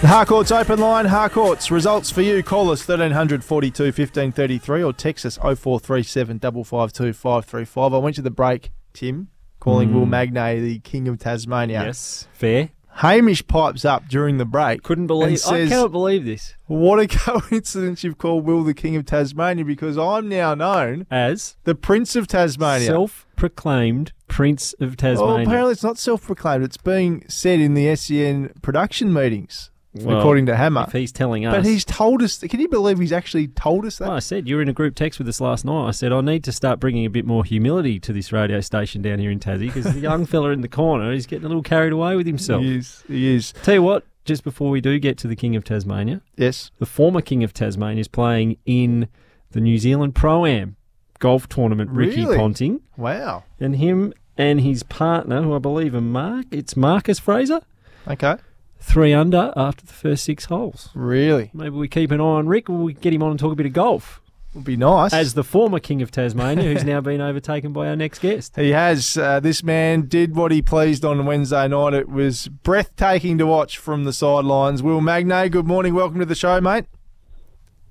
The 0.00 0.06
Harcourts 0.06 0.52
open 0.52 0.78
line. 0.78 1.06
Harcourts 1.06 1.72
results 1.72 2.08
for 2.08 2.22
you. 2.22 2.40
Call 2.44 2.70
us 2.70 2.86
1300 2.86 3.42
42 3.42 3.82
1533 3.86 4.80
or 4.84 4.92
text 4.92 5.26
us 5.26 5.36
0437 5.38 6.38
552 6.38 7.12
535. 7.12 7.94
I 7.94 7.98
went 7.98 8.14
to 8.14 8.22
the 8.22 8.30
break, 8.30 8.70
Tim, 8.92 9.26
calling 9.58 9.92
Will 9.92 10.04
hmm. 10.04 10.14
Magnay 10.14 10.60
the 10.60 10.78
King 10.78 11.08
of 11.08 11.18
Tasmania. 11.18 11.82
Yes, 11.82 12.28
fair. 12.32 12.70
Hamish 12.98 13.44
pipes 13.48 13.84
up 13.84 14.06
during 14.08 14.38
the 14.38 14.44
break. 14.44 14.84
Couldn't 14.84 15.08
believe. 15.08 15.40
says, 15.40 15.68
I 15.68 15.74
cannot 15.74 15.90
believe 15.90 16.24
this. 16.24 16.54
What 16.66 17.00
a 17.00 17.08
coincidence 17.40 18.04
you've 18.04 18.18
called 18.18 18.44
Will 18.44 18.62
the 18.62 18.74
King 18.74 18.94
of 18.94 19.04
Tasmania 19.04 19.64
because 19.64 19.98
I'm 19.98 20.28
now 20.28 20.54
known 20.54 21.08
As 21.10 21.56
the 21.64 21.74
Prince 21.74 22.14
of 22.14 22.28
Tasmania. 22.28 22.86
self-proclaimed 22.86 24.12
Prince 24.28 24.74
of 24.74 24.96
Tasmania. 24.96 25.34
well, 25.34 25.42
apparently 25.42 25.72
it's 25.72 25.82
not 25.82 25.98
self-proclaimed. 25.98 26.62
It's 26.62 26.76
being 26.76 27.24
said 27.28 27.58
in 27.58 27.74
the 27.74 27.96
SEN 27.96 28.52
production 28.62 29.12
meetings, 29.12 29.70
Well, 29.94 30.18
according 30.18 30.46
to 30.46 30.56
Hammer. 30.56 30.84
if 30.86 30.92
he's 30.92 31.10
telling 31.12 31.46
us. 31.46 31.54
But 31.54 31.64
he's 31.64 31.84
told 31.84 32.22
us. 32.22 32.38
Can 32.38 32.60
you 32.60 32.68
believe 32.68 32.98
he's 32.98 33.12
actually 33.12 33.48
told 33.48 33.84
us 33.86 33.98
that? 33.98 34.08
Well, 34.08 34.16
I 34.16 34.20
said 34.20 34.46
you 34.48 34.56
were 34.56 34.62
in 34.62 34.68
a 34.68 34.72
group 34.72 34.94
text 34.94 35.18
with 35.18 35.28
us 35.28 35.40
last 35.40 35.64
night. 35.64 35.88
I 35.88 35.90
said 35.92 36.12
I 36.12 36.20
need 36.20 36.44
to 36.44 36.52
start 36.52 36.78
bringing 36.78 37.04
a 37.06 37.10
bit 37.10 37.24
more 37.24 37.44
humility 37.44 37.98
to 38.00 38.12
this 38.12 38.30
radio 38.32 38.60
station 38.60 39.00
down 39.02 39.18
here 39.18 39.30
in 39.30 39.40
Tassie 39.40 39.72
because 39.72 39.92
the 39.92 40.00
young 40.00 40.26
fella 40.32 40.50
in 40.50 40.60
the 40.60 40.68
corner 40.68 41.10
is 41.12 41.26
getting 41.26 41.46
a 41.46 41.48
little 41.48 41.62
carried 41.62 41.92
away 41.92 42.16
with 42.16 42.26
himself. 42.26 42.62
He 42.62 42.76
is. 42.76 43.02
He 43.08 43.34
is. 43.34 43.52
Tell 43.62 43.74
you 43.74 43.82
what, 43.82 44.04
just 44.24 44.44
before 44.44 44.70
we 44.70 44.80
do 44.80 44.98
get 44.98 45.16
to 45.18 45.26
the 45.28 45.36
King 45.36 45.56
of 45.56 45.64
Tasmania, 45.64 46.20
Yes. 46.36 46.70
the 46.78 46.86
former 46.86 47.22
King 47.22 47.42
of 47.42 47.52
Tasmania 47.54 48.00
is 48.02 48.08
playing 48.08 48.58
in 48.66 49.08
the 49.52 49.60
New 49.60 49.78
Zealand 49.78 50.14
Pro 50.14 50.44
Am 50.44 50.76
golf 51.18 51.48
tournament. 51.48 51.90
Ricky 51.90 52.20
Really? 52.22 52.36
Ponting 52.36 52.80
Wow. 52.96 53.44
and 53.58 53.76
him 53.76 54.12
and 54.36 54.60
his 54.60 54.82
partner, 54.84 55.42
who 55.42 55.54
I 55.54 55.58
believe 55.58 55.94
are 55.94 56.00
Mark. 56.00 56.44
It's 56.52 56.76
Marcus 56.76 57.18
Fraser. 57.18 57.62
Okay. 58.06 58.36
Three 58.80 59.12
under 59.12 59.52
after 59.56 59.84
the 59.84 59.92
first 59.92 60.24
six 60.24 60.46
holes. 60.46 60.90
Really? 60.94 61.50
Maybe 61.52 61.70
we 61.70 61.88
keep 61.88 62.10
an 62.10 62.20
eye 62.20 62.24
on 62.24 62.46
Rick, 62.48 62.70
or 62.70 62.78
we 62.78 62.94
get 62.94 63.12
him 63.12 63.22
on 63.22 63.30
and 63.30 63.38
talk 63.38 63.52
a 63.52 63.56
bit 63.56 63.66
of 63.66 63.72
golf. 63.72 64.20
Would 64.54 64.64
be 64.64 64.76
nice. 64.76 65.12
As 65.12 65.34
the 65.34 65.44
former 65.44 65.78
King 65.78 66.00
of 66.00 66.10
Tasmania, 66.10 66.64
who's 66.64 66.82
now 66.84 67.00
been 67.02 67.20
overtaken 67.20 67.72
by 67.74 67.86
our 67.88 67.96
next 67.96 68.20
guest. 68.20 68.56
he 68.56 68.70
has. 68.70 69.16
Uh, 69.18 69.40
this 69.40 69.62
man 69.62 70.06
did 70.08 70.34
what 70.34 70.52
he 70.52 70.62
pleased 70.62 71.04
on 71.04 71.24
Wednesday 71.26 71.68
night. 71.68 71.92
It 71.92 72.08
was 72.08 72.48
breathtaking 72.48 73.36
to 73.38 73.46
watch 73.46 73.76
from 73.76 74.04
the 74.04 74.12
sidelines. 74.12 74.82
Will 74.82 75.00
Magnay, 75.02 75.50
good 75.50 75.66
morning. 75.66 75.94
Welcome 75.94 76.18
to 76.20 76.24
the 76.24 76.34
show, 76.34 76.60
mate. 76.60 76.86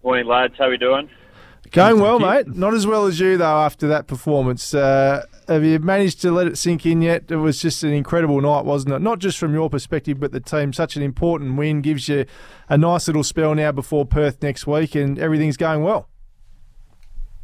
Morning, 0.04 0.26
lads. 0.26 0.56
How 0.58 0.66
are 0.66 0.70
we 0.72 0.78
doing? 0.78 1.10
Going 1.72 2.00
well, 2.00 2.20
you. 2.20 2.26
mate. 2.26 2.48
Not 2.56 2.74
as 2.74 2.88
well 2.88 3.06
as 3.06 3.20
you, 3.20 3.38
though, 3.38 3.60
after 3.60 3.88
that 3.88 4.08
performance. 4.08 4.74
Uh, 4.74 5.26
have 5.48 5.64
you 5.64 5.80
managed 5.80 6.22
to 6.22 6.32
let 6.32 6.48
it 6.48 6.58
sink 6.58 6.86
in 6.86 7.02
yet? 7.02 7.26
It 7.30 7.38
was 7.38 7.62
just 7.62 7.84
an 7.84 7.94
incredible 7.94 8.42
night, 8.42 8.66
wasn't 8.66 8.94
it? 8.96 9.00
Not 9.00 9.20
just 9.20 9.38
from 9.38 9.54
your 9.54 9.70
perspective, 9.70 10.20
but 10.20 10.32
the 10.32 10.40
team. 10.40 10.74
Such 10.74 10.96
an 10.96 11.04
important 11.04 11.58
win 11.58 11.82
gives 11.82 12.08
you 12.08 12.26
a 12.70 12.78
nice 12.78 13.08
little 13.08 13.24
spell 13.24 13.56
now 13.56 13.72
before 13.72 14.06
Perth 14.06 14.42
next 14.42 14.68
week, 14.68 14.96
and 14.96 15.20
everything's 15.20 15.58
going 15.58 15.84
well. 15.84 16.10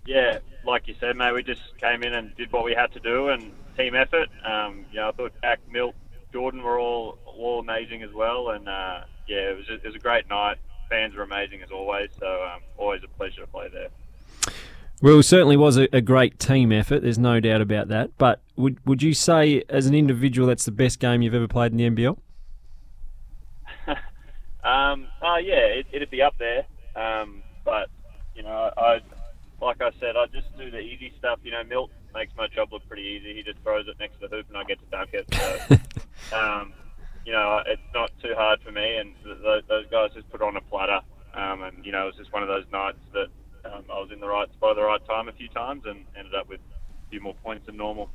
Yeah, 0.06 0.40
like 0.66 0.88
you 0.88 0.96
said, 1.00 1.16
mate, 1.16 1.34
we 1.34 1.44
just 1.44 1.62
came 1.80 2.04
in 2.04 2.14
and 2.14 2.36
did 2.36 2.52
what 2.52 2.66
we 2.66 2.74
had 2.74 2.92
to 2.94 3.00
do 3.00 3.30
and 3.30 3.52
team 3.78 3.96
effort. 3.96 4.30
Um, 4.46 4.86
you 4.92 5.00
know, 5.00 5.10
I 5.10 5.12
thought 5.12 5.32
Jack, 5.42 5.60
Milt, 5.72 5.96
Jordan 6.32 6.64
were 6.64 6.80
all 6.80 7.18
all 7.26 7.60
amazing 7.60 8.04
as 8.04 8.14
well, 8.14 8.50
and 8.50 8.68
uh, 8.68 9.02
yeah, 9.28 9.50
it 9.52 9.58
was 9.58 9.70
a, 9.70 9.74
it 9.76 9.86
was 9.86 9.96
a 9.96 10.00
great 10.00 10.30
night. 10.30 10.58
Fans 10.90 11.16
were 11.16 11.24
amazing 11.24 11.62
as 11.62 11.72
always, 11.72 12.10
so 12.20 12.44
um, 12.44 12.62
always 12.78 13.02
a 13.04 13.08
pleasure 13.18 13.42
to 13.42 13.48
play 13.48 13.68
there. 13.72 13.88
Well, 15.04 15.20
it 15.20 15.24
certainly 15.24 15.58
was 15.58 15.76
a, 15.76 15.90
a 15.92 16.00
great 16.00 16.40
team 16.40 16.72
effort. 16.72 17.02
There's 17.02 17.20
no 17.20 17.42
doubt 17.42 17.60
about 17.60 17.90
that. 17.90 18.18
But 18.18 18.42
would 18.56 18.80
would 18.86 19.04
you 19.04 19.14
say, 19.14 19.62
as 19.68 19.86
an 19.86 19.94
individual, 19.94 20.48
that's 20.48 20.64
the 20.64 20.72
best 20.72 20.98
game 21.02 21.22
you've 21.22 21.34
ever 21.34 21.46
played 21.46 21.74
in 21.74 21.78
the 21.78 21.90
NBL? 21.90 22.18
Um, 24.64 25.08
oh 25.22 25.36
yeah, 25.44 25.56
it, 25.56 25.88
it'd 25.92 26.10
be 26.10 26.22
up 26.22 26.36
there. 26.40 26.64
Um, 26.96 27.44
but 27.66 27.90
you 28.34 28.44
know, 28.44 28.72
I 28.78 29.02
like 29.62 29.82
I 29.82 29.92
said, 30.00 30.16
I 30.16 30.28
just 30.28 30.58
do 30.58 30.72
the 30.72 30.80
easy 30.80 31.12
stuff. 31.20 31.40
You 31.44 31.52
know, 31.52 31.66
Milt 31.66 31.92
makes 32.14 32.32
my 32.38 32.48
job 32.48 32.72
look 32.72 32.88
pretty 32.88 33.04
easy. 33.04 33.36
He 33.36 33.44
just 33.44 33.60
throws 33.60 33.90
it 33.90 34.00
next 34.00 34.22
to 34.22 34.30
the 34.30 34.38
hoop, 34.38 34.46
and 34.48 34.58
I 34.58 34.64
get 34.64 34.80
to 34.80 34.86
dunk 34.86 35.10
it. 35.12 35.28
So, 35.34 36.38
um, 36.38 36.72
you 37.26 37.34
know, 37.34 37.62
it's 37.68 37.82
not 37.94 38.10
too 38.22 38.36
hard 38.38 38.62
for 38.62 38.72
me. 38.72 38.96
And 38.96 39.14
th- 39.22 39.66
those 39.68 39.86
guys 39.92 40.12
just 40.16 40.30
put 40.30 40.42
on 40.42 40.56
a 40.56 40.62
platter. 40.62 41.02
Um, 41.34 41.64
and 41.64 41.86
you 41.86 41.92
know, 41.92 42.04
it 42.04 42.16
was 42.16 42.16
just 42.16 42.32
one 42.32 42.42
of 42.42 42.48
those 42.48 42.64
nights 42.72 43.00
that 43.12 43.28
um, 43.66 43.84
I 43.90 44.00
was 44.00 44.10
in 44.12 44.20
the 44.20 44.28
right 44.28 44.52
spot 44.54 44.72
at 44.72 44.76
the 44.76 44.84
right 44.84 45.06
time 45.06 45.28
a 45.28 45.34
few 45.34 45.48
times, 45.50 45.84
and 45.86 46.06
ended 46.18 46.36
up 46.36 46.48
with 46.50 46.60
a 46.60 47.10
few 47.10 47.22
more 47.22 47.36
points 47.44 47.66
than 47.66 47.78
normal. 47.78 48.10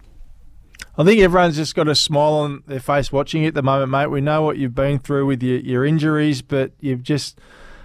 I 0.97 1.05
think 1.05 1.21
everyone's 1.21 1.57
just 1.57 1.75
got 1.75 1.89
a 1.89 1.95
smile 1.95 2.35
on 2.35 2.65
their 2.67 2.81
face 2.81 3.13
watching 3.13 3.43
you 3.43 3.49
at 3.49 3.55
the 3.55 3.63
moment, 3.63 3.91
mate. 3.91 4.09
We 4.09 4.21
know 4.21 4.43
what 4.43 4.59
you've 4.59 4.75
been 4.75 4.99
through 4.99 5.27
with 5.27 5.43
your, 5.43 5.59
your 5.61 5.85
injuries, 5.85 6.43
but 6.43 6.73
you've 6.81 7.03
just 7.03 7.39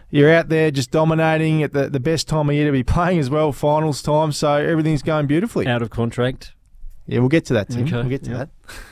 you're 0.09 0.31
out 0.31 0.49
there 0.49 0.69
just 0.69 0.91
dominating 0.91 1.63
at 1.63 1.73
the, 1.73 1.89
the 1.89 1.99
best 1.99 2.27
time 2.27 2.49
of 2.49 2.55
year 2.55 2.65
to 2.67 2.71
be 2.71 2.83
playing 2.95 3.19
as 3.19 3.29
well, 3.29 3.51
finals 3.51 4.01
time. 4.01 4.31
So 4.31 4.53
everything's 4.53 5.01
going 5.01 5.27
beautifully. 5.27 5.67
Out 5.67 5.81
of 5.81 5.89
contract. 5.89 6.53
Yeah, 7.07 7.19
we'll 7.19 7.29
get 7.29 7.45
to 7.45 7.53
that, 7.53 7.69
Tim. 7.69 7.85
Okay, 7.85 7.95
We'll 7.95 8.09
get 8.09 8.23
to 8.25 8.31
yep. 8.31 8.37
that. 8.67 8.75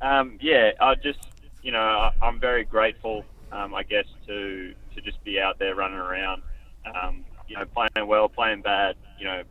Um, 0.00 0.38
yeah, 0.40 0.70
I 0.80 0.94
just, 0.94 1.18
you 1.60 1.72
know, 1.72 1.80
I, 1.80 2.12
I'm 2.22 2.38
very 2.38 2.62
grateful, 2.62 3.24
um, 3.50 3.74
I 3.74 3.82
guess, 3.82 4.04
to 4.28 4.72
to 4.94 5.00
just 5.00 5.22
be 5.24 5.40
out 5.40 5.58
there 5.58 5.74
running 5.74 5.98
around, 5.98 6.42
um, 6.86 7.24
you 7.48 7.56
know, 7.56 7.64
playing 7.66 8.08
well, 8.08 8.28
playing 8.28 8.62
bad, 8.62 8.96
you 9.18 9.24
know, 9.24 9.42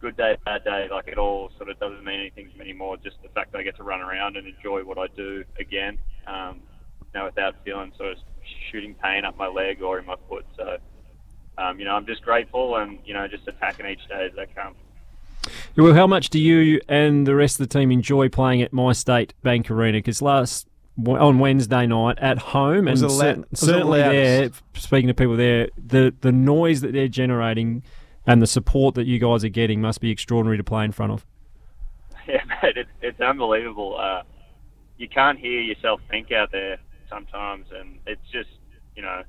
good 0.00 0.16
day, 0.16 0.36
bad 0.44 0.64
day, 0.64 0.88
like 0.90 1.08
it 1.08 1.18
all 1.18 1.50
sort 1.56 1.68
of 1.68 1.78
doesn't 1.78 2.04
mean 2.04 2.20
anything 2.20 2.50
to 2.50 2.58
me 2.58 2.64
anymore. 2.64 2.96
Just 2.96 3.22
the 3.22 3.28
fact 3.28 3.52
that 3.52 3.58
I 3.58 3.62
get 3.62 3.76
to 3.76 3.82
run 3.82 4.00
around 4.00 4.36
and 4.36 4.46
enjoy 4.46 4.82
what 4.82 4.98
I 4.98 5.06
do 5.14 5.44
again, 5.58 5.98
um, 6.26 6.60
you 7.14 7.20
know, 7.20 7.26
without 7.26 7.54
feeling 7.64 7.92
sort 7.96 8.12
of 8.12 8.18
shooting 8.70 8.94
pain 8.94 9.24
up 9.24 9.36
my 9.36 9.46
leg 9.46 9.82
or 9.82 9.98
in 9.98 10.06
my 10.06 10.16
foot. 10.28 10.46
So, 10.56 10.78
um, 11.58 11.78
you 11.78 11.84
know, 11.84 11.94
I'm 11.94 12.06
just 12.06 12.22
grateful 12.22 12.76
and 12.76 12.98
you 13.04 13.14
know, 13.14 13.28
just 13.28 13.46
attacking 13.46 13.86
each 13.86 14.06
day 14.08 14.26
as 14.30 14.32
they 14.34 14.46
come. 14.54 14.74
Well, 15.76 15.94
how 15.94 16.06
much 16.06 16.30
do 16.30 16.38
you 16.38 16.80
and 16.88 17.26
the 17.26 17.34
rest 17.34 17.60
of 17.60 17.68
the 17.68 17.78
team 17.78 17.90
enjoy 17.90 18.28
playing 18.28 18.62
at 18.62 18.72
My 18.72 18.92
State 18.92 19.34
Bank 19.42 19.70
Arena? 19.70 19.98
Because 19.98 20.20
last 20.20 20.66
on 21.06 21.38
Wednesday 21.38 21.86
night 21.86 22.18
at 22.18 22.38
home, 22.38 22.88
and 22.88 22.96
it 22.96 23.00
cer- 23.00 23.06
loud- 23.08 23.36
was 23.50 23.62
it 23.62 23.66
certainly 23.66 24.00
there, 24.00 24.50
speaking 24.74 25.08
to 25.08 25.14
people 25.14 25.36
there, 25.36 25.68
the 25.76 26.14
the 26.20 26.32
noise 26.32 26.80
that 26.80 26.92
they're 26.92 27.08
generating 27.08 27.82
and 28.26 28.40
the 28.42 28.46
support 28.46 28.94
that 28.94 29.06
you 29.06 29.18
guys 29.18 29.44
are 29.44 29.48
getting 29.48 29.80
must 29.80 30.00
be 30.00 30.10
extraordinary 30.10 30.56
to 30.56 30.64
play 30.64 30.84
in 30.84 30.92
front 30.92 31.12
of. 31.12 31.26
Yeah, 32.28 32.42
mate, 32.62 32.76
it, 32.76 32.86
it's 33.02 33.20
unbelievable. 33.20 33.98
Uh, 33.98 34.22
you 34.98 35.08
can't 35.08 35.36
hear 35.38 35.60
yourself 35.60 36.00
think 36.10 36.30
out 36.30 36.52
there 36.52 36.78
sometimes, 37.08 37.66
and 37.76 37.98
it's 38.06 38.20
just, 38.30 38.50
you 38.94 39.02
know, 39.02 39.22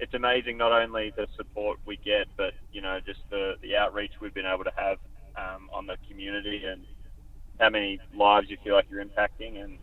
it's 0.00 0.12
amazing 0.14 0.56
not 0.56 0.72
only 0.72 1.12
the 1.14 1.28
support 1.36 1.78
we 1.86 1.98
get, 1.98 2.26
but 2.36 2.54
you 2.72 2.80
know, 2.80 2.98
just 3.06 3.20
the 3.30 3.54
the 3.62 3.76
outreach 3.76 4.12
we've 4.20 4.34
been 4.34 4.46
able 4.46 4.64
to 4.64 4.72
have 4.74 4.98
um, 5.36 5.68
on 5.72 5.86
the 5.86 5.96
community 6.08 6.64
and 6.66 6.84
how 7.60 7.68
many 7.70 8.00
lives 8.16 8.50
you 8.50 8.56
feel 8.64 8.74
like 8.74 8.86
you're 8.90 9.04
impacting, 9.04 9.62
and 9.62 9.78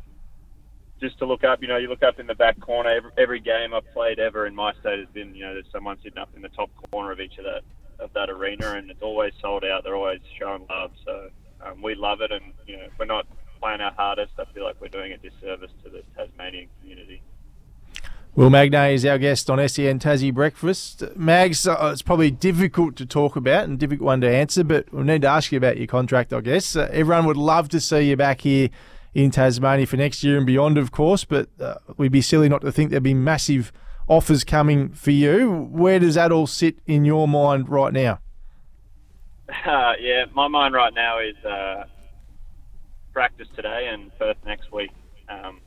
just 0.99 1.17
to 1.19 1.25
look 1.25 1.43
up, 1.43 1.61
you 1.61 1.67
know, 1.67 1.77
you 1.77 1.87
look 1.87 2.03
up 2.03 2.19
in 2.19 2.27
the 2.27 2.35
back 2.35 2.59
corner. 2.59 2.89
Every, 2.89 3.11
every 3.17 3.39
game 3.39 3.73
I've 3.73 3.91
played 3.93 4.19
ever 4.19 4.45
in 4.45 4.55
my 4.55 4.73
state 4.79 4.99
has 4.99 5.07
been, 5.13 5.33
you 5.35 5.45
know, 5.45 5.53
there's 5.53 5.71
someone 5.71 5.97
sitting 6.03 6.17
up 6.17 6.29
in 6.35 6.41
the 6.41 6.49
top 6.49 6.69
corner 6.91 7.11
of 7.11 7.19
each 7.19 7.37
of 7.37 7.45
that 7.45 7.61
of 7.99 8.13
that 8.13 8.29
arena, 8.29 8.71
and 8.71 8.89
it's 8.89 9.01
always 9.01 9.33
sold 9.41 9.65
out. 9.65 9.83
They're 9.83 9.95
always 9.95 10.21
showing 10.39 10.65
love, 10.69 10.91
so 11.05 11.29
um, 11.61 11.81
we 11.81 11.95
love 11.95 12.21
it. 12.21 12.31
And 12.31 12.53
you 12.65 12.77
know, 12.77 12.83
if 12.83 12.91
we're 12.97 13.05
not 13.05 13.27
playing 13.61 13.81
our 13.81 13.91
hardest, 13.91 14.33
I 14.39 14.45
feel 14.53 14.63
like 14.63 14.79
we're 14.79 14.87
doing 14.87 15.11
a 15.11 15.17
disservice 15.17 15.71
to 15.83 15.89
the 15.89 16.03
Tasmanian 16.15 16.69
community. 16.79 17.21
Will 18.35 18.49
Magnay 18.49 18.93
is 18.93 19.05
our 19.05 19.17
guest 19.17 19.49
on 19.49 19.57
SEN 19.67 19.99
Tassie 19.99 20.33
Breakfast. 20.33 21.03
Mags, 21.15 21.67
uh, 21.67 21.89
it's 21.91 22.01
probably 22.01 22.31
difficult 22.31 22.95
to 22.97 23.05
talk 23.05 23.35
about 23.35 23.65
and 23.65 23.77
difficult 23.77 24.05
one 24.05 24.21
to 24.21 24.29
answer, 24.29 24.63
but 24.63 24.93
we 24.93 25.03
need 25.03 25.23
to 25.23 25.27
ask 25.27 25.51
you 25.51 25.57
about 25.57 25.77
your 25.77 25.87
contract, 25.87 26.31
I 26.31 26.39
guess. 26.39 26.75
Uh, 26.75 26.87
everyone 26.91 27.25
would 27.25 27.37
love 27.37 27.67
to 27.69 27.81
see 27.81 28.01
you 28.01 28.15
back 28.15 28.41
here 28.41 28.69
in 29.23 29.31
Tasmania 29.31 29.85
for 29.85 29.97
next 29.97 30.23
year 30.23 30.37
and 30.37 30.45
beyond, 30.45 30.77
of 30.77 30.91
course, 30.91 31.25
but 31.25 31.49
uh, 31.59 31.75
we'd 31.97 32.11
be 32.11 32.21
silly 32.21 32.49
not 32.49 32.61
to 32.61 32.71
think 32.71 32.91
there'd 32.91 33.03
be 33.03 33.13
massive 33.13 33.71
offers 34.07 34.43
coming 34.43 34.89
for 34.89 35.11
you. 35.11 35.69
Where 35.71 35.99
does 35.99 36.15
that 36.15 36.31
all 36.31 36.47
sit 36.47 36.79
in 36.85 37.05
your 37.05 37.27
mind 37.27 37.69
right 37.69 37.93
now? 37.93 38.19
Uh, 39.65 39.93
yeah, 39.99 40.25
my 40.33 40.47
mind 40.47 40.73
right 40.73 40.93
now 40.93 41.19
is 41.19 41.35
uh, 41.45 41.85
practice 43.13 43.47
today 43.55 43.89
and 43.91 44.11
Perth 44.17 44.37
next 44.45 44.71
week. 44.71 44.91
Um, 45.29 45.61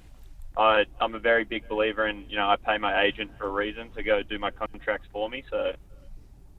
I, 0.56 0.84
I'm 1.00 1.14
a 1.14 1.18
very 1.18 1.44
big 1.44 1.68
believer 1.68 2.06
in, 2.06 2.24
you 2.28 2.36
know, 2.36 2.48
I 2.48 2.56
pay 2.56 2.78
my 2.78 3.02
agent 3.02 3.30
for 3.38 3.46
a 3.46 3.50
reason 3.50 3.90
to 3.96 4.02
go 4.02 4.22
do 4.22 4.38
my 4.38 4.50
contracts 4.50 5.08
for 5.12 5.28
me. 5.30 5.44
So 5.50 5.72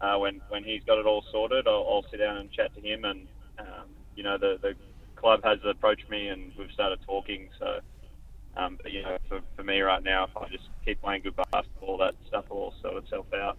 uh, 0.02 0.18
when 0.18 0.42
when 0.50 0.64
he's 0.64 0.84
got 0.84 0.98
it 0.98 1.06
all 1.06 1.24
sorted, 1.32 1.68
I'll, 1.68 1.86
I'll 1.90 2.06
sit 2.10 2.18
down 2.18 2.38
and 2.38 2.52
chat 2.52 2.74
to 2.76 2.82
him. 2.82 3.06
And 3.06 3.28
um, 3.60 3.90
you 4.16 4.24
know, 4.24 4.38
the 4.38 4.58
the 4.62 4.76
club 5.24 5.40
has 5.44 5.60
approached 5.64 6.10
me 6.10 6.28
and 6.28 6.52
we've 6.58 6.72
started 6.72 7.00
talking. 7.08 7.50
So 7.58 7.80
um, 8.56 8.78
but, 8.82 8.92
you 8.92 9.02
know, 9.02 9.18
for, 9.28 9.40
for 9.56 9.64
me 9.64 9.82
right 9.82 10.04
now, 10.04 10.26
if 10.26 10.38
I 10.38 10.48
just 10.50 10.66
keep 10.86 11.02
playing 11.02 11.24
good 11.24 11.36
basketball, 11.52 11.98
that 11.98 12.14
stuff 12.28 12.50
will 12.50 12.58
all 12.58 12.74
sort 12.82 13.04
itself 13.04 13.26
out. 13.34 13.58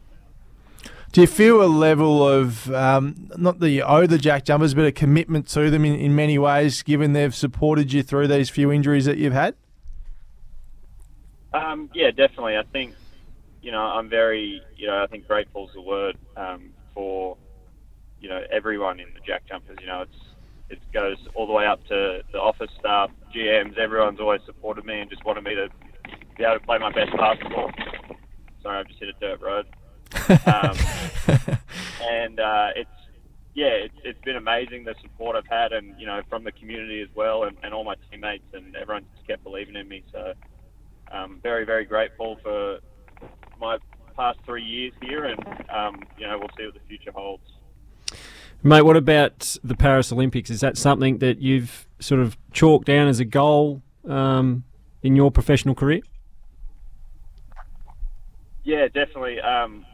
Do 1.12 1.20
you 1.20 1.26
feel 1.26 1.62
a 1.62 1.66
level 1.66 2.26
of, 2.28 2.72
um, 2.72 3.31
not 3.37 3.58
that 3.61 3.70
you 3.70 3.82
owe 3.82 4.06
the 4.06 4.19
Jack 4.19 4.44
Jumpers, 4.44 4.75
but 4.75 4.84
a 4.84 4.93
commitment 4.93 5.49
to 5.49 5.70
them 5.70 5.84
in, 5.84 5.94
in 5.94 6.14
many 6.14 6.38
ways, 6.38 6.82
given 6.82 7.12
they've 7.12 7.34
supported 7.34 7.93
you 7.93 8.02
through 8.02 8.28
these 8.28 8.50
few 8.50 8.70
injuries 8.70 9.05
that 9.06 9.19
you've 9.19 9.32
had? 9.32 9.55
Um, 11.52 11.88
yeah, 11.94 12.11
definitely. 12.11 12.56
I 12.56 12.64
think 12.64 12.94
you 13.62 13.70
know 13.70 13.81
I'm 13.81 14.08
very 14.08 14.61
you 14.76 14.88
know 14.88 15.00
I 15.00 15.06
think 15.06 15.28
grateful 15.28 15.69
is 15.69 15.72
the 15.72 15.81
word 15.81 16.19
um, 16.37 16.70
for 16.94 17.37
you 18.20 18.28
know 18.28 18.43
everyone 18.50 18.99
in 18.99 19.06
the 19.14 19.20
Jack 19.25 19.46
Jumpers. 19.49 19.78
You 19.81 19.87
know 19.87 20.02
it's 20.02 20.33
it 20.75 20.93
goes 20.93 21.17
all 21.35 21.47
the 21.47 21.53
way 21.53 21.67
up 21.67 21.85
to 21.87 22.21
the 22.32 22.38
office 22.38 22.71
staff, 22.79 23.11
GMs. 23.35 23.79
Everyone's 23.79 24.21
always 24.21 24.41
supported 24.47 24.85
me 24.85 25.00
and 25.00 25.11
just 25.11 25.25
wanted 25.25 25.44
me 25.44 25.55
to 25.55 25.69
be 26.37 26.44
able 26.44 26.59
to 26.59 26.67
play 26.67 26.79
my 26.79 26.93
best 26.93 27.17
basketball. 27.17 27.71
Sorry, 28.62 28.79
I've 28.79 28.88
just 28.88 28.99
hit 28.99 29.09
a 29.09 29.21
dirt 29.21 29.41
road. 29.41 29.67
Um, 30.47 30.76
and 32.03 32.41
uh, 32.41 32.69
it's 32.76 32.91
yeah, 33.55 33.67
it's, 33.67 33.94
it's 34.03 34.21
been 34.25 34.37
amazing 34.37 34.85
the 34.85 34.94
support 35.00 35.37
I've 35.37 35.47
had, 35.47 35.73
and 35.73 35.99
you 35.99 36.06
know 36.06 36.23
from 36.29 36.44
the 36.44 36.53
community 36.53 37.00
as 37.00 37.09
well, 37.15 37.44
and, 37.44 37.56
and 37.62 37.73
all 37.73 37.85
my 37.85 37.94
teammates, 38.11 38.44
and 38.53 38.75
everyone 38.75 39.05
just 39.15 39.26
kept 39.26 39.44
believing 39.44 39.76
in 39.76 39.88
me. 39.88 40.03
So 40.12 40.32
um, 41.12 41.41
very 41.43 41.65
very 41.65 41.85
grateful 41.85 42.37
for 42.43 42.79
my 43.61 43.79
past 44.17 44.38
three 44.44 44.65
years 44.65 44.93
here, 45.00 45.25
and 45.25 45.38
um, 45.71 46.03
you 46.19 46.26
know 46.26 46.38
we'll 46.38 46.50
see 46.59 46.65
what 46.65 46.75
the 46.75 46.81
future 46.88 47.12
holds. 47.12 47.44
Mate, 48.66 48.81
what 48.81 48.96
about 48.96 49.58
the 49.62 49.76
Paris 49.76 50.11
Olympics? 50.11 50.49
Is 50.49 50.62
that 50.62 50.78
something 50.78 51.19
that 51.19 51.38
you've 51.38 51.87
sort 52.00 52.22
of 52.22 52.38
chalked 52.50 52.87
down 52.87 53.08
as 53.08 53.20
a 53.20 53.25
goal 53.26 53.82
um, 54.08 54.64
in 55.02 55.14
your 55.14 55.31
professional 55.31 55.75
career? 55.75 56.00
Yeah, 58.62 58.87
definitely. 58.87 59.38
Um, 59.38 59.84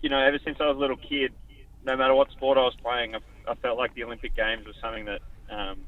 you 0.00 0.08
know, 0.08 0.18
ever 0.18 0.38
since 0.42 0.56
I 0.58 0.68
was 0.68 0.78
a 0.78 0.80
little 0.80 0.96
kid, 0.96 1.34
no 1.84 1.98
matter 1.98 2.14
what 2.14 2.30
sport 2.30 2.56
I 2.56 2.62
was 2.62 2.74
playing, 2.82 3.14
I, 3.14 3.18
I 3.46 3.54
felt 3.56 3.76
like 3.76 3.94
the 3.94 4.04
Olympic 4.04 4.34
Games 4.34 4.66
was 4.66 4.76
something 4.80 5.04
that, 5.04 5.20
um, 5.50 5.80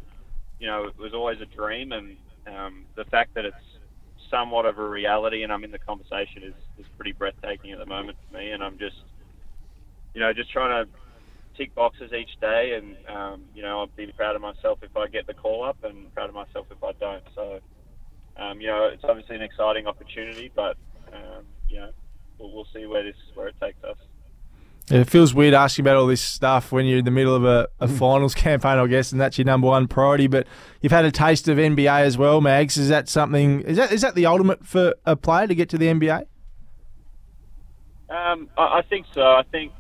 you 0.59 0.67
know, 0.67 0.89
it 0.89 0.99
was 0.99 1.15
always 1.15 1.41
a 1.41 1.47
dream. 1.47 1.93
And 1.93 2.19
um, 2.47 2.85
the 2.97 3.07
fact 3.07 3.33
that 3.33 3.47
it's 3.47 3.57
somewhat 4.31 4.67
of 4.67 4.79
a 4.79 4.87
reality 4.87 5.43
and 5.43 5.51
I'm 5.51 5.65
in 5.65 5.71
the 5.71 5.79
conversation 5.79 6.43
is, 6.43 6.55
is 6.79 6.85
pretty 6.97 7.13
breathtaking 7.13 7.73
at 7.73 7.79
the 7.79 7.87
moment 7.87 8.19
for 8.29 8.37
me. 8.37 8.51
And 8.51 8.63
I'm 8.63 8.77
just, 8.79 8.97
you 10.13 10.21
know, 10.21 10.35
just 10.35 10.53
trying 10.53 10.85
to 10.85 10.93
tick 11.61 11.75
boxes 11.75 12.11
each 12.13 12.41
day. 12.41 12.73
And, 12.77 12.97
um, 13.15 13.45
you 13.55 13.63
know, 13.63 13.81
I'll 13.81 13.87
be 13.87 14.11
proud 14.17 14.35
of 14.35 14.43
myself 14.43 14.79
if 14.83 14.97
I 14.97 15.07
get 15.09 15.27
the 15.27 15.35
call 15.35 15.65
up 15.65 15.85
and 15.85 16.13
proud 16.15 16.31
of 16.31 16.35
myself 16.35 16.67
if 16.71 16.83
I 16.83 16.93
don't. 16.93 17.23
So, 17.35 17.61
um, 18.39 18.61
you 18.61 18.69
know, 18.69 18.89
it's 18.93 19.05
obviously 19.05 19.37
an 19.37 19.43
exciting 19.43 19.87
opportunity, 19.87 20.51
but, 20.55 20.77
um, 21.13 21.45
you 21.69 21.79
know, 21.79 21.91
we'll, 22.39 22.53
we'll 22.53 22.67
see 22.75 22.87
where 22.87 23.05
this 23.05 23.17
where 23.35 23.49
it 23.49 23.57
takes 23.61 23.83
us. 23.85 23.99
Yeah, 24.89 25.01
it 25.01 25.11
feels 25.11 25.35
weird 25.35 25.55
asking 25.55 25.85
about 25.85 25.97
all 25.97 26.07
this 26.07 26.23
stuff 26.23 26.73
when 26.73 26.87
you're 26.87 26.99
in 26.99 27.05
the 27.05 27.11
middle 27.13 27.35
of 27.35 27.45
a, 27.45 27.69
a 27.79 27.87
finals 27.87 28.35
campaign, 28.47 28.79
I 28.79 28.87
guess, 28.87 29.13
and 29.13 29.21
that's 29.21 29.39
your 29.39 29.45
number 29.45 29.69
one 29.69 29.87
priority. 29.87 30.27
But 30.27 30.47
you've 30.81 30.93
had 30.93 31.05
a 31.05 31.13
taste 31.13 31.47
of 31.47 31.59
NBA 31.59 32.01
as 32.01 32.17
well, 32.17 32.41
Mags. 32.41 32.77
Is 32.77 32.89
that 32.89 33.09
something? 33.09 33.61
Is 33.61 33.77
that 33.77 33.93
is 33.93 34.01
that 34.01 34.15
the 34.15 34.27
ultimate 34.27 34.67
for 34.67 34.95
a 35.05 35.15
player 35.15 35.47
to 35.47 35.55
get 35.55 35.69
to 35.71 35.79
the 35.79 35.87
NBA? 35.87 36.25
Um, 38.09 38.49
I, 38.57 38.79
I 38.79 38.83
think 38.89 39.07
so. 39.15 39.21
I 39.21 39.43
think 39.53 39.73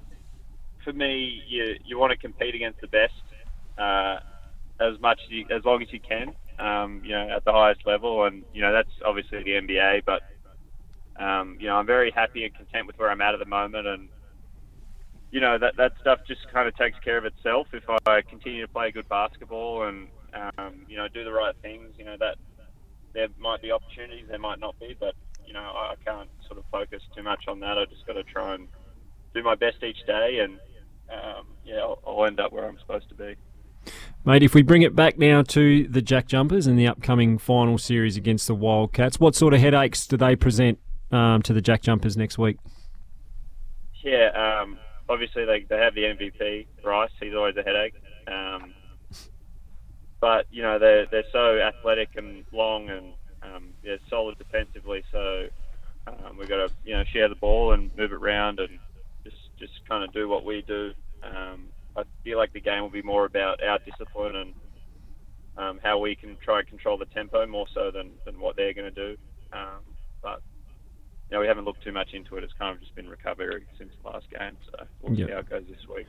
for 0.84 0.92
me, 0.92 1.42
you 1.48 1.74
you 1.84 1.98
want 1.98 2.10
to 2.10 2.16
compete 2.16 2.54
against 2.54 2.80
the 2.80 2.88
best 2.88 3.12
uh, 3.78 4.16
as 4.80 4.98
much 5.00 5.18
as, 5.26 5.30
you, 5.30 5.44
as 5.54 5.64
long 5.64 5.82
as 5.82 5.88
you 5.92 6.00
can. 6.00 6.34
Um, 6.58 7.00
you 7.04 7.12
know, 7.12 7.30
at 7.34 7.44
the 7.44 7.52
highest 7.52 7.80
level, 7.86 8.24
and 8.24 8.44
you 8.52 8.60
know 8.60 8.72
that's 8.72 8.90
obviously 9.06 9.42
the 9.42 9.52
NBA. 9.52 10.02
But 10.04 10.20
um, 11.22 11.56
you 11.58 11.66
know, 11.66 11.76
I'm 11.76 11.86
very 11.86 12.12
happy 12.14 12.44
and 12.44 12.54
content 12.54 12.86
with 12.86 12.98
where 12.98 13.10
I'm 13.10 13.20
at 13.20 13.34
at 13.34 13.40
the 13.40 13.46
moment, 13.46 13.86
and 13.86 14.08
you 15.30 15.40
know 15.40 15.58
that 15.58 15.74
that 15.78 15.92
stuff 16.00 16.18
just 16.26 16.40
kind 16.52 16.68
of 16.68 16.76
takes 16.76 16.98
care 17.04 17.16
of 17.16 17.24
itself 17.24 17.68
if 17.72 17.84
I 18.06 18.20
continue 18.28 18.62
to 18.62 18.72
play 18.72 18.90
good 18.90 19.08
basketball 19.08 19.88
and 19.88 20.08
um, 20.34 20.84
you 20.88 20.96
know 20.96 21.08
do 21.08 21.24
the 21.24 21.32
right 21.32 21.54
things. 21.62 21.94
You 21.98 22.04
know 22.04 22.16
that 22.20 22.36
there 23.14 23.28
might 23.38 23.62
be 23.62 23.72
opportunities, 23.72 24.26
there 24.28 24.38
might 24.38 24.60
not 24.60 24.78
be, 24.78 24.96
but 24.98 25.14
you 25.46 25.52
know 25.52 25.60
I 25.60 25.94
can't 26.04 26.28
sort 26.46 26.58
of 26.58 26.64
focus 26.70 27.02
too 27.16 27.22
much 27.22 27.44
on 27.48 27.60
that. 27.60 27.78
I 27.78 27.84
just 27.86 28.06
got 28.06 28.14
to 28.14 28.24
try 28.24 28.54
and 28.54 28.68
do 29.34 29.42
my 29.42 29.54
best 29.54 29.82
each 29.82 30.04
day, 30.06 30.40
and 30.42 30.58
um, 31.12 31.46
yeah, 31.64 31.78
I'll, 31.78 31.98
I'll 32.06 32.24
end 32.26 32.40
up 32.40 32.52
where 32.52 32.68
I'm 32.68 32.78
supposed 32.78 33.08
to 33.08 33.14
be. 33.14 33.36
Mate, 34.24 34.42
if 34.42 34.54
we 34.54 34.62
bring 34.62 34.82
it 34.82 34.94
back 34.94 35.18
now 35.18 35.42
to 35.42 35.88
the 35.88 36.02
Jack 36.02 36.26
Jumpers 36.26 36.66
and 36.66 36.78
the 36.78 36.86
upcoming 36.86 37.38
final 37.38 37.78
series 37.78 38.16
against 38.16 38.46
the 38.46 38.54
Wildcats, 38.54 39.18
what 39.18 39.34
sort 39.34 39.54
of 39.54 39.60
headaches 39.60 40.06
do 40.06 40.16
they 40.16 40.36
present 40.36 40.78
um, 41.10 41.40
to 41.42 41.52
the 41.52 41.62
Jack 41.62 41.82
Jumpers 41.82 42.16
next 42.16 42.36
week? 42.36 42.58
Yeah, 44.02 44.60
um, 44.62 44.78
obviously 45.08 45.44
they, 45.44 45.64
they 45.68 45.78
have 45.78 45.94
the 45.94 46.02
MVP, 46.02 46.66
Bryce. 46.82 47.10
He's 47.20 47.34
always 47.34 47.56
a 47.56 47.62
headache. 47.62 47.94
Um, 48.26 48.74
but 50.20 50.46
you 50.50 50.62
know 50.62 50.78
they're 50.78 51.06
they're 51.06 51.24
so 51.32 51.58
athletic 51.58 52.10
and 52.16 52.44
long 52.52 52.90
and 52.90 53.14
um, 53.42 53.70
they're 53.82 53.98
solid 54.08 54.36
defensively. 54.38 55.02
So 55.10 55.48
um, 56.06 56.36
we've 56.38 56.48
got 56.48 56.68
to 56.68 56.74
you 56.84 56.94
know 56.94 57.04
share 57.04 57.28
the 57.28 57.34
ball 57.34 57.72
and 57.72 57.90
move 57.96 58.12
it 58.12 58.16
around 58.16 58.60
and 58.60 58.78
just 59.60 59.72
kind 59.88 60.02
of 60.02 60.12
do 60.12 60.28
what 60.28 60.44
we 60.44 60.62
do. 60.66 60.92
Um, 61.22 61.66
I 61.96 62.02
feel 62.24 62.38
like 62.38 62.52
the 62.52 62.60
game 62.60 62.82
will 62.82 62.90
be 62.90 63.02
more 63.02 63.24
about 63.26 63.62
our 63.62 63.78
discipline 63.84 64.36
and 64.36 64.54
um, 65.56 65.80
how 65.82 65.98
we 65.98 66.14
can 66.14 66.36
try 66.42 66.60
and 66.60 66.68
control 66.68 66.96
the 66.96 67.04
tempo 67.06 67.46
more 67.46 67.66
so 67.74 67.90
than, 67.92 68.10
than 68.24 68.40
what 68.40 68.56
they're 68.56 68.72
going 68.74 68.92
to 68.92 69.08
do. 69.08 69.16
Um, 69.52 69.80
but 70.22 70.40
you 71.30 71.36
know, 71.36 71.40
we 71.40 71.46
haven't 71.46 71.64
looked 71.64 71.84
too 71.84 71.92
much 71.92 72.12
into 72.12 72.36
it. 72.36 72.44
It's 72.44 72.52
kind 72.58 72.74
of 72.74 72.80
just 72.80 72.94
been 72.94 73.08
recovery 73.08 73.64
since 73.78 73.92
the 74.02 74.08
last 74.08 74.26
game, 74.30 74.56
so 74.66 74.86
we'll 75.02 75.16
Yep. 75.18 75.28
see 75.28 75.32
how 75.32 75.38
it 75.40 75.50
goes 75.50 75.64
this 75.68 75.86
week. 75.94 76.06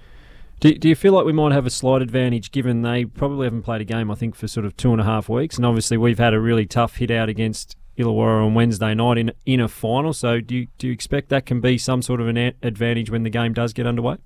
Do, 0.59 0.73
do 0.77 0.87
you 0.89 0.95
feel 0.95 1.13
like 1.13 1.25
we 1.25 1.33
might 1.33 1.51
have 1.53 1.65
a 1.65 1.71
slight 1.71 2.03
advantage 2.03 2.51
given 2.51 2.83
they 2.83 3.05
probably 3.05 3.45
haven't 3.47 3.63
played 3.63 3.81
a 3.81 3.85
game, 3.85 4.11
I 4.11 4.15
think, 4.15 4.35
for 4.35 4.47
sort 4.47 4.65
of 4.65 4.77
two 4.77 4.91
and 4.91 5.01
a 5.01 5.03
half 5.03 5.27
weeks? 5.27 5.57
And 5.57 5.65
obviously, 5.65 5.97
we've 5.97 6.19
had 6.19 6.35
a 6.35 6.39
really 6.39 6.67
tough 6.67 6.97
hit 6.97 7.09
out 7.09 7.29
against 7.29 7.75
Illawarra 8.01 8.45
on 8.45 8.53
Wednesday 8.53 8.93
night 8.93 9.17
in, 9.17 9.31
in 9.45 9.59
a 9.59 9.67
final. 9.67 10.13
So, 10.13 10.41
do 10.41 10.55
you, 10.55 10.67
do 10.77 10.87
you 10.87 10.93
expect 10.93 11.29
that 11.29 11.45
can 11.45 11.61
be 11.61 11.77
some 11.77 12.01
sort 12.01 12.21
of 12.21 12.27
an 12.27 12.37
a- 12.37 12.53
advantage 12.61 13.09
when 13.09 13.23
the 13.23 13.29
game 13.29 13.53
does 13.53 13.73
get 13.73 13.85
underway? 13.87 14.17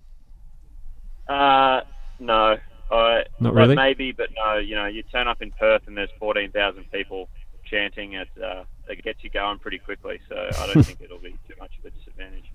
Uh, 1.28 1.82
no, 2.20 2.58
I 2.92 3.24
Not 3.40 3.54
but 3.54 3.54
really? 3.54 3.76
Maybe, 3.76 4.12
but 4.12 4.30
no. 4.36 4.58
You 4.58 4.76
know, 4.76 4.86
you 4.86 5.04
turn 5.04 5.28
up 5.28 5.42
in 5.42 5.52
Perth 5.52 5.84
and 5.88 5.98
there's 5.98 6.10
14,000 6.20 6.92
people 6.92 7.30
chanting. 7.66 8.14
It 8.14 8.30
uh, 8.44 8.64
it 8.88 9.04
gets 9.04 9.24
you 9.24 9.30
going 9.30 9.60
pretty 9.60 9.80
quickly. 9.80 10.20
So 10.30 10.36
I 10.36 10.68
don't 10.68 10.84
think 10.86 11.02
it'll 11.02 11.20
be 11.20 11.38
too 11.48 11.56
much 11.60 11.72
of 11.80 11.86
a 11.86 11.90
disadvantage. 11.90 12.52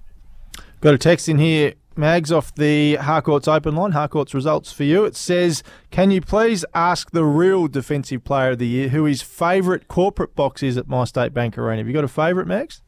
Got 0.80 0.94
a 0.94 0.98
text 0.98 1.28
in 1.28 1.38
here, 1.38 1.74
Mags, 2.00 2.32
off 2.32 2.54
the 2.54 2.96
Harcourt's 2.96 3.46
open 3.46 3.76
line. 3.76 3.92
Harcourt's 3.92 4.34
results 4.34 4.72
for 4.72 4.84
you. 4.84 5.04
It 5.04 5.14
says, 5.14 5.62
"Can 5.90 6.10
you 6.10 6.20
please 6.20 6.64
ask 6.74 7.10
the 7.10 7.24
real 7.24 7.68
defensive 7.68 8.24
player 8.24 8.50
of 8.50 8.58
the 8.58 8.66
year 8.66 8.88
who 8.88 9.04
his 9.04 9.22
favourite 9.22 9.86
corporate 9.86 10.34
box 10.34 10.62
is 10.62 10.76
at 10.76 10.88
My 10.88 11.04
State 11.04 11.32
Bank 11.32 11.56
Arena? 11.56 11.78
Have 11.78 11.86
you 11.86 11.92
got 11.92 12.04
a 12.04 12.08
favourite, 12.08 12.48
Mags?" 12.48 12.82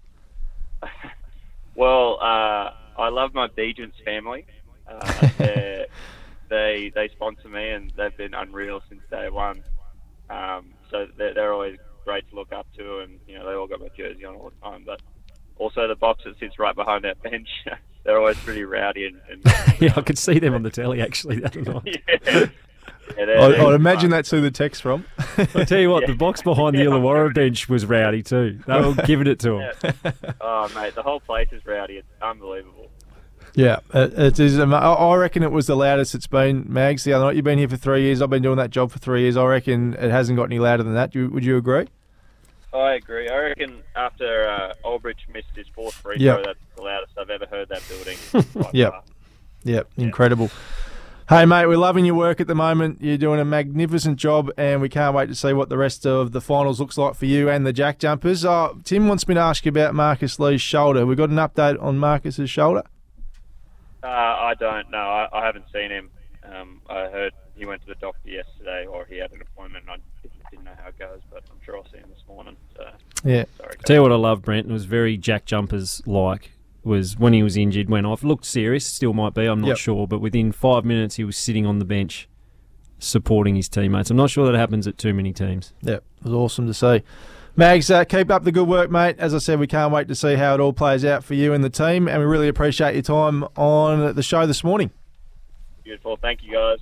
Well, 1.75 2.19
uh, 2.21 2.71
I 2.99 3.09
love 3.09 3.33
my 3.33 3.49
Beejans 3.49 3.95
family. 4.05 4.45
Uh, 4.87 5.23
they 6.49 6.93
they 6.95 7.09
sponsor 7.13 7.49
me 7.49 7.71
and 7.71 7.91
they've 7.97 8.17
been 8.17 8.35
unreal 8.35 8.83
since 8.89 9.01
day 9.11 9.31
one. 9.31 9.63
Um, 10.29 10.75
so 10.91 11.07
they're, 11.17 11.35
they're 11.35 11.53
always 11.53 11.79
great 12.05 12.29
to 12.31 12.37
look 12.37 12.53
up 12.53 12.67
to, 12.77 12.99
and 12.99 13.19
you 13.27 13.39
know 13.39 13.47
they 13.47 13.55
all 13.55 13.67
got 13.67 13.81
my 13.81 13.89
jersey 13.97 14.25
on 14.25 14.35
all 14.35 14.51
the 14.51 14.69
time. 14.69 14.85
But 14.85 15.01
also 15.57 15.89
the 15.89 15.97
box 15.97 16.25
that 16.25 16.39
sits 16.39 16.59
right 16.59 16.75
behind 16.75 17.05
that 17.05 17.23
bench, 17.23 17.49
they're 18.05 18.19
always 18.19 18.37
pretty 18.39 18.65
rowdy 18.65 19.07
and. 19.07 19.21
and 19.31 19.43
yeah, 19.81 19.93
I 19.97 20.01
could 20.03 20.19
see 20.19 20.39
them 20.39 20.55
on 20.55 20.63
the 20.63 20.71
telly 20.71 21.01
actually 21.01 21.41
the 21.41 21.47
other 21.47 21.61
night. 21.73 22.03
yeah. 22.09 22.47
Yeah, 23.19 23.25
they're- 23.27 23.39
I, 23.39 23.49
they're 23.49 23.67
I'd 23.67 23.75
imagine 23.75 24.03
fun. 24.03 24.11
that's 24.11 24.31
who 24.31 24.41
the 24.41 24.51
text 24.51 24.81
from. 24.81 25.05
I 25.37 25.65
tell 25.65 25.81
you 25.81 25.91
what, 25.91 26.07
the 26.07 26.15
box 26.19 26.41
behind 26.41 26.77
the 26.77 26.81
Yeah, 26.85 26.91
Illawarra 26.91 27.35
bench 27.35 27.69
was 27.69 27.85
rowdy 27.85 28.23
too. 28.23 28.61
They 28.67 28.81
were 28.81 28.95
giving 28.95 29.27
it 29.27 29.39
to 29.41 29.59
him. 29.59 29.73
Yeah. 29.83 30.13
Oh 30.41 30.69
mate, 30.75 30.95
the 30.95 31.03
whole 31.03 31.21
place 31.21 31.49
is 31.53 31.65
rowdy. 31.67 31.95
It's 31.99 32.07
unbelievable. 32.23 32.89
Yeah, 33.55 33.81
it, 33.93 34.19
it 34.19 34.41
is. 34.41 34.59
um, 34.59 34.73
I 34.73 34.79
I 34.79 35.17
reckon 35.17 35.43
it 35.43 35.51
was 35.53 35.67
the 35.67 35.77
loudest 35.77 36.15
it's 36.15 36.27
been, 36.29 36.65
Mags. 36.69 37.05
The 37.05 37.13
other 37.13 37.27
night, 37.27 37.37
you've 37.37 37.45
been 37.45 37.59
here 37.59 37.69
for 37.69 37.77
three 37.77 38.03
years. 38.03 38.23
I've 38.23 38.31
been 38.31 38.43
doing 38.43 38.57
that 38.57 38.71
job 38.71 38.91
for 38.91 38.99
three 38.99 39.23
years. 39.23 39.37
I 39.37 39.45
reckon 39.45 39.93
it 39.95 40.11
hasn't 40.11 40.37
got 40.39 40.45
any 40.45 40.59
louder 40.59 40.83
than 40.85 40.95
that. 40.95 41.15
Would 41.15 41.45
you 41.45 41.59
agree? 41.59 41.89
I 42.75 42.95
agree. 42.95 43.29
I 43.29 43.37
reckon 43.37 43.83
after 43.95 44.49
uh, 44.49 44.73
missed 45.33 45.49
his 45.55 45.67
fourth 45.75 45.95
free 45.95 46.17
Yep. 46.19 46.37
throw, 46.37 46.45
that's 46.45 46.59
the 46.77 46.83
loudest 46.83 47.13
I've 47.19 47.31
ever 47.31 47.47
heard 47.47 47.69
that 47.69 47.83
building. 47.89 48.17
Yep. 48.73 48.93
far. 48.93 49.03
Yep, 49.65 49.89
incredible. 49.97 50.51
Hey, 51.29 51.47
mate, 51.47 51.67
we're 51.67 51.77
loving 51.77 52.05
your 52.05 52.17
work 52.17 52.41
at 52.41 52.47
the 52.47 52.55
moment. 52.55 52.99
You're 53.01 53.17
doing 53.17 53.39
a 53.41 53.45
magnificent 53.45 54.19
job, 54.19 54.51
and 54.59 54.81
we 54.81 54.89
can't 54.89 55.15
wait 55.15 55.27
to 55.27 55.35
see 55.35 55.53
what 55.53 55.69
the 55.69 55.79
rest 55.79 56.05
of 56.05 56.33
the 56.33 56.41
finals 56.41 56.81
looks 56.81 56.99
like 56.99 57.15
for 57.15 57.27
you 57.27 57.49
and 57.49 57.65
the 57.65 57.73
Jack 57.73 57.99
Jumpers. 58.01 58.45
Uh, 58.45 58.71
Tim 58.85 59.07
wants 59.09 59.27
me 59.29 59.35
to 59.35 59.41
ask 59.41 59.65
you 59.65 59.71
about 59.71 59.95
Marcus 59.95 60.39
Lee's 60.41 60.61
shoulder. 60.61 61.07
We 61.07 61.15
got 61.15 61.31
an 61.31 61.37
update 61.37 61.81
on 61.83 61.97
Marcus's 61.99 62.51
shoulder. 62.51 62.83
Uh, 64.03 64.07
I 64.09 64.55
don't 64.59 64.91
know. 64.91 64.99
I, 64.99 65.29
I 65.33 65.47
haven't 65.47 65.67
seen 65.73 65.91
him. 65.91 66.11
Um, 66.45 66.83
I 66.91 67.09
heard 67.09 67.33
he 67.55 67.67
went 67.67 67.83
to 67.83 67.87
the 67.89 67.95
doctor 67.95 68.29
yesterday, 68.29 68.85
or 68.87 69.05
he 69.05 69.19
had 69.19 69.31
an 69.33 69.41
appointment. 69.43 69.85
And 69.89 70.03
I 70.03 70.12
how 70.83 70.89
it 70.89 70.99
goes, 70.99 71.21
but 71.31 71.43
I'm 71.51 71.59
sure 71.65 71.77
I'll 71.77 71.85
see 71.91 71.99
him 71.99 72.09
this 72.11 72.23
morning. 72.29 72.57
So 72.77 72.85
Yeah, 73.25 73.45
sorry. 73.57 73.75
Tell 73.85 73.97
you 73.97 74.03
what 74.03 74.13
I 74.13 74.17
love, 74.17 74.43
Brent, 74.43 74.69
it 74.69 74.73
was 74.73 74.85
very 74.85 75.17
Jack 75.17 75.45
Jumpers 75.45 76.03
like. 76.07 76.53
Was 76.85 77.17
when 77.17 77.33
he 77.33 77.45
was 77.45 77.57
injured, 77.57 77.89
went 77.89 78.07
off, 78.07 78.25
looked 78.25 78.45
serious, 78.45 78.85
still 78.85 79.13
might 79.15 79.35
be, 79.35 79.47
I'm 79.47 79.61
not 79.61 79.69
Yep. 79.69 79.77
sure, 79.79 80.07
but 80.09 80.19
within 80.19 80.51
five 80.51 80.85
minutes 80.85 81.15
he 81.15 81.23
was 81.25 81.37
sitting 81.37 81.65
on 81.65 81.79
the 81.79 81.85
bench 81.85 82.29
supporting 82.99 83.55
his 83.55 83.69
teammates. 83.69 84.11
I'm 84.11 84.17
not 84.17 84.31
sure 84.31 84.45
that 84.51 84.59
happens 84.59 84.87
at 84.89 84.99
too 84.99 85.15
many 85.15 85.33
teams. 85.33 85.73
yeah, 85.83 85.95
it 85.97 86.03
was 86.25 86.33
awesome 86.33 86.67
to 86.67 86.75
see. 86.75 87.03
Mags, 87.55 87.91
uh, 87.91 88.03
keep 88.05 88.31
up 88.31 88.45
the 88.45 88.51
good 88.53 88.67
work, 88.67 88.91
mate. 88.91 89.17
As 89.19 89.35
I 89.35 89.39
said, 89.39 89.61
we 89.61 89.67
can't 89.67 89.93
wait 89.93 90.09
to 90.09 90.15
see 90.15 90.35
how 90.37 90.55
it 90.55 90.61
all 90.61 90.73
plays 90.73 91.05
out 91.05 91.23
for 91.23 91.35
you 91.35 91.53
and 91.53 91.63
the 91.63 91.69
team, 91.71 92.09
and 92.09 92.19
we 92.19 92.25
really 92.25 92.49
appreciate 92.49 92.95
your 92.95 93.03
time 93.03 93.45
on 93.57 94.15
the 94.15 94.23
show 94.23 94.47
this 94.47 94.65
morning. 94.65 94.91
Beautiful. 95.85 96.17
Thank 96.17 96.43
you, 96.43 96.53
guys. 96.53 96.79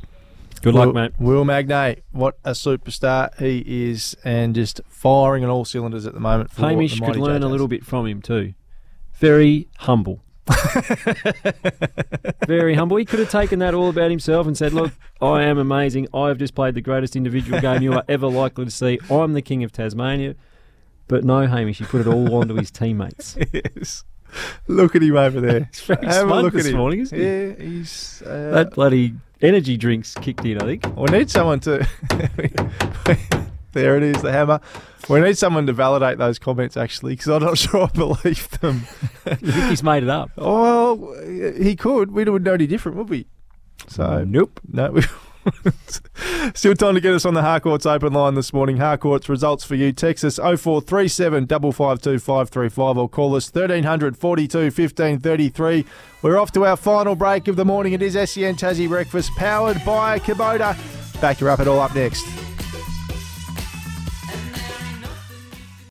Good 0.63 0.75
Will, 0.75 0.87
luck, 0.87 0.95
mate. 0.95 1.13
Will 1.19 1.45
Magnay, 1.45 2.03
what 2.13 2.39
a 2.45 2.51
superstar 2.51 3.37
he 3.39 3.91
is, 3.91 4.17
and 4.25 4.55
just 4.55 4.81
firing 4.89 5.43
on 5.43 5.51
all 5.51 5.65
cylinders 5.65 6.07
at 6.07 6.15
the 6.15 6.21
moment. 6.21 6.51
For 6.51 6.63
Hamish 6.63 7.01
could 7.01 7.17
learn 7.17 7.43
a 7.43 7.49
little 7.49 7.69
bit 7.69 7.85
from 7.85 8.07
him 8.07 8.21
too. 8.21 8.55
Very 9.15 9.69
humble. 9.79 10.23
Very 12.47 12.75
humble. 12.75 12.97
He 12.97 13.05
could 13.05 13.21
have 13.21 13.31
taken 13.31 13.59
that 13.61 13.75
all 13.75 13.89
about 13.89 14.11
himself 14.11 14.47
and 14.47 14.57
said, 14.57 14.73
Look, 14.73 14.93
I 15.21 15.43
am 15.43 15.59
amazing. 15.59 16.09
I 16.13 16.29
have 16.29 16.39
just 16.39 16.55
played 16.55 16.75
the 16.75 16.81
greatest 16.81 17.17
individual 17.17 17.61
game 17.61 17.83
you 17.83 17.93
are 17.93 18.05
ever 18.09 18.27
likely 18.27 18.65
to 18.65 18.71
see. 18.71 18.99
I'm 19.11 19.35
the 19.35 19.43
king 19.43 19.63
of 19.63 19.73
Tasmania. 19.73 20.35
But 21.09 21.25
no, 21.25 21.47
Hamish, 21.47 21.79
he 21.79 21.85
put 21.85 22.03
it 22.03 22.07
all 22.07 22.35
onto 22.35 22.55
his 22.55 22.71
teammates. 22.71 23.37
yes. 23.53 24.05
Look 24.71 24.95
at 24.97 25.03
him 25.03 25.17
over 25.17 25.41
there. 25.41 25.69
He's 25.73 25.81
very 25.81 26.07
Have 26.07 26.31
a 26.31 26.43
look 26.43 26.53
this 26.55 26.67
at 26.67 26.71
him. 26.73 26.79
morning, 26.79 27.01
isn't 27.01 27.19
he? 27.19 27.25
Yeah, 27.25 27.53
he's. 27.55 28.23
Uh, 28.25 28.51
That 28.53 28.71
bloody 28.73 29.15
energy 29.43 29.77
drinks 29.77 30.15
kicked 30.15 30.45
in, 30.45 30.63
I 30.63 30.65
think. 30.67 30.87
we 30.97 31.05
need 31.07 31.31
someone 31.31 31.61
to. 31.61 31.87
there 33.73 33.97
it 33.97 34.03
is, 34.03 34.23
the 34.23 34.33
hammer. 34.33 34.61
We 35.09 35.21
need 35.21 35.37
someone 35.39 35.67
to 35.67 35.73
validate 35.73 36.19
those 36.19 36.39
comments 36.39 36.77
actually, 36.77 37.13
because 37.15 37.29
I'm 37.29 37.43
not 37.43 37.59
sure 37.65 37.85
I 37.85 37.87
believe 37.87 38.49
them. 38.61 38.83
You 39.27 39.53
think 39.53 39.71
he's 39.71 39.83
made 39.83 40.03
it 40.03 40.09
up? 40.09 40.31
Oh, 40.39 40.95
well, 40.95 41.53
he 41.55 41.75
could. 41.77 42.11
We 42.13 42.25
wouldn't 42.25 42.45
know 42.45 42.55
any 42.55 42.67
different, 42.67 42.99
would 42.99 43.09
we? 43.09 43.27
So 43.89 44.25
nope. 44.25 44.61
no. 44.71 44.91
We 44.93 45.03
Still 46.61 46.75
time 46.75 46.95
to 46.95 47.01
get 47.01 47.15
us 47.15 47.25
on 47.25 47.33
the 47.33 47.41
Harcourts 47.41 47.87
open 47.87 48.13
line 48.13 48.35
this 48.35 48.53
morning. 48.53 48.77
Harcourts 48.77 49.31
results 49.31 49.65
for 49.65 49.77
you. 49.77 49.93
Texas 49.93 50.39
us 50.39 50.61
0437 50.61 51.47
552 51.47 52.19
535 52.19 52.99
or 52.99 53.09
call 53.09 53.35
us 53.35 53.51
1300 53.51 54.15
42 54.15 54.59
1533. 54.65 55.87
We're 56.21 56.39
off 56.39 56.53
to 56.53 56.67
our 56.67 56.77
final 56.77 57.15
break 57.15 57.49
of 57.49 57.57
the 57.57 57.65
morning. 57.65 57.95
It 57.95 58.03
is 58.03 58.13
SEN 58.13 58.57
Tassie 58.57 58.89
Breakfast 58.89 59.31
powered 59.37 59.83
by 59.87 60.19
Kubota. 60.19 60.77
Back 61.23 61.41
you 61.41 61.49
up 61.49 61.61
it 61.61 61.67
all 61.67 61.81
up 61.81 61.95
next. 61.95 62.50